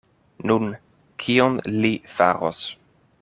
Nun, 0.51 0.63
kion 1.25 1.59
li 1.85 1.93
faros? 2.17 2.63